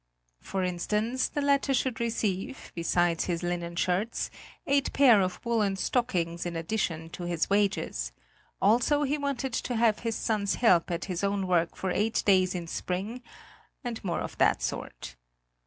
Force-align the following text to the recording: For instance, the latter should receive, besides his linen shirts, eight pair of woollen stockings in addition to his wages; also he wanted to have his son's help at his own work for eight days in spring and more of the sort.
For 0.39 0.63
instance, 0.63 1.27
the 1.29 1.43
latter 1.43 1.75
should 1.75 1.99
receive, 1.99 2.71
besides 2.73 3.25
his 3.25 3.43
linen 3.43 3.75
shirts, 3.75 4.31
eight 4.65 4.91
pair 4.93 5.21
of 5.21 5.39
woollen 5.45 5.75
stockings 5.75 6.43
in 6.43 6.55
addition 6.55 7.11
to 7.11 7.25
his 7.25 7.51
wages; 7.51 8.11
also 8.59 9.03
he 9.03 9.19
wanted 9.19 9.53
to 9.53 9.75
have 9.75 9.99
his 9.99 10.15
son's 10.15 10.55
help 10.55 10.89
at 10.89 11.05
his 11.05 11.23
own 11.23 11.45
work 11.45 11.75
for 11.75 11.91
eight 11.91 12.23
days 12.25 12.55
in 12.55 12.65
spring 12.65 13.21
and 13.83 14.03
more 14.03 14.21
of 14.21 14.39
the 14.39 14.57
sort. 14.57 15.17